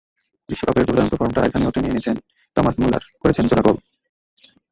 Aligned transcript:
বিশ্বকাপের 0.49 0.85
দুর্দান্ত 0.87 1.13
ফর্মটা 1.19 1.41
এখানেও 1.43 1.73
টেনে 1.73 1.91
এনেছেন 1.91 2.15
টমাস 2.57 2.75
মুলার, 2.81 3.03
করেছেন 3.21 3.45
জোড়া 3.49 3.63
গোল। 3.65 3.77